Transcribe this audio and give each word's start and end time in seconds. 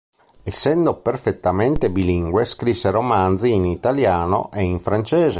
Essendo 0.41 0.95
perfettamente 0.99 1.91
bilingue 1.91 2.43
scrisse 2.45 2.89
romanzi 2.89 3.53
in 3.53 3.65
italiano 3.65 4.49
e 4.51 4.63
in 4.63 4.79
francese. 4.79 5.29